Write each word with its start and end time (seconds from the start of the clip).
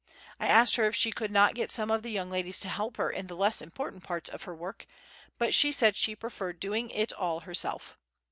I 0.39 0.47
asked 0.47 0.77
her 0.77 0.85
if 0.87 0.95
she 0.95 1.11
could 1.11 1.29
not 1.29 1.53
get 1.53 1.69
some 1.69 1.91
of 1.91 2.01
the 2.01 2.09
young 2.09 2.31
ladies 2.31 2.59
to 2.61 2.67
help 2.69 2.97
her 2.97 3.11
in 3.11 3.27
the 3.27 3.35
less 3.35 3.61
important 3.61 4.03
parts 4.03 4.31
of 4.31 4.41
her 4.45 4.55
work, 4.55 4.87
but 5.37 5.53
she 5.53 5.71
said 5.71 5.95
she 5.95 6.15
preferred 6.15 6.59
doing 6.59 6.89
it 6.89 7.13
all 7.13 7.41
herself. 7.41 7.99